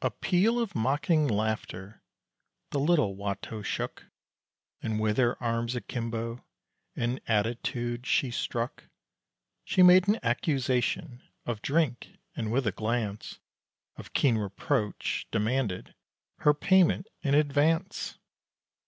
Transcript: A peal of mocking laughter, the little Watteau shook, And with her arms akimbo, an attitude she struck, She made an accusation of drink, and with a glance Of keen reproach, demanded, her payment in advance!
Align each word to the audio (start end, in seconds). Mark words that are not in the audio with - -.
A 0.00 0.12
peal 0.12 0.60
of 0.60 0.76
mocking 0.76 1.26
laughter, 1.26 2.00
the 2.70 2.78
little 2.78 3.16
Watteau 3.16 3.62
shook, 3.62 4.06
And 4.80 5.00
with 5.00 5.16
her 5.16 5.42
arms 5.42 5.74
akimbo, 5.74 6.44
an 6.94 7.18
attitude 7.26 8.06
she 8.06 8.30
struck, 8.30 8.84
She 9.64 9.82
made 9.82 10.06
an 10.06 10.20
accusation 10.22 11.20
of 11.44 11.62
drink, 11.62 12.16
and 12.36 12.52
with 12.52 12.68
a 12.68 12.70
glance 12.70 13.40
Of 13.96 14.12
keen 14.12 14.38
reproach, 14.38 15.26
demanded, 15.32 15.96
her 16.42 16.54
payment 16.54 17.08
in 17.22 17.34
advance! 17.34 18.18